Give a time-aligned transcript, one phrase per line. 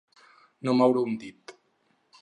[0.69, 1.57] No moure un dit.